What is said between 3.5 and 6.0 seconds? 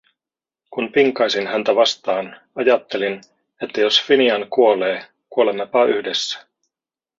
että jos Finian kuolee, kuolemmepa